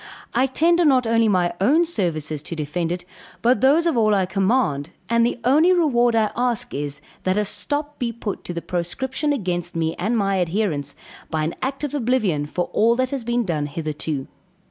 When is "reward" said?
5.73-6.15